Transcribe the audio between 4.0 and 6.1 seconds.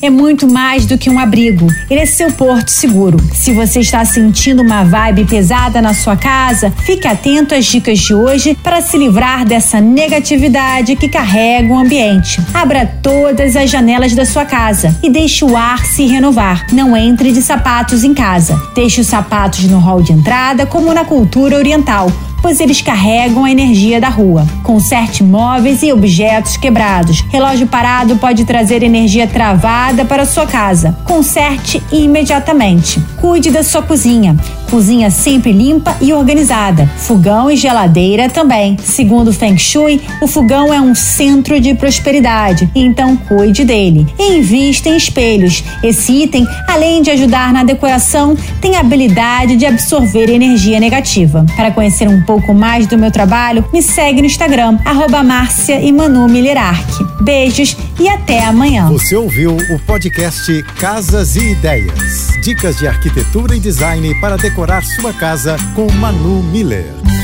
sentindo uma vibe pesada na